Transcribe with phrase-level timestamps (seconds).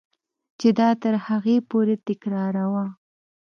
[0.59, 2.85] چې دا تر هغې پورې تکراروه.